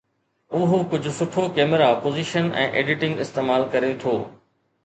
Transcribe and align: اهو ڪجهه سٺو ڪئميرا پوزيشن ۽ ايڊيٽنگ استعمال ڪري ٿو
اهو 0.59 0.79
ڪجهه 0.93 1.13
سٺو 1.17 1.43
ڪئميرا 1.59 1.91
پوزيشن 2.05 2.49
۽ 2.65 2.67
ايڊيٽنگ 2.81 3.25
استعمال 3.27 3.71
ڪري 3.77 3.93
ٿو 4.05 4.17